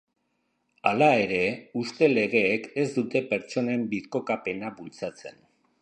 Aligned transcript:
Hala 0.91 1.09
ere, 1.25 1.41
huste-legeek 1.81 2.67
ez 2.85 2.89
dute 2.97 3.25
pertsonen 3.35 3.85
birkokapena 3.93 4.77
bultzatzen. 4.81 5.43